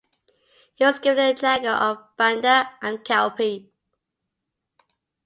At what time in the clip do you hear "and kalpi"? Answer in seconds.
2.81-3.69